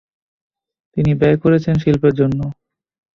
[0.97, 2.39] তিনি ব্যয় করেছেন শিল্পের জন্য।